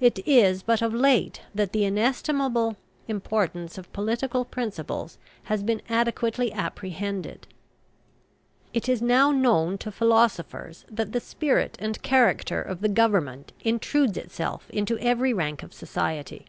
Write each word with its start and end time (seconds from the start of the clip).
It 0.00 0.18
is 0.28 0.62
but 0.62 0.82
of 0.82 0.92
late 0.92 1.40
that 1.54 1.72
the 1.72 1.86
inestimable 1.86 2.76
importance 3.08 3.78
of 3.78 3.90
political 3.94 4.44
principles 4.44 5.16
has 5.44 5.62
been 5.62 5.80
adequately 5.88 6.52
apprehended. 6.52 7.46
It 8.74 8.86
is 8.86 9.00
now 9.00 9.30
known 9.30 9.78
to 9.78 9.90
philosophers 9.90 10.84
that 10.90 11.12
the 11.12 11.20
spirit 11.20 11.76
and 11.80 12.02
character 12.02 12.60
of 12.60 12.82
the 12.82 12.90
Government 12.90 13.52
intrudes 13.64 14.18
itself 14.18 14.68
into 14.68 14.98
every 14.98 15.32
rank 15.32 15.62
of 15.62 15.72
society. 15.72 16.44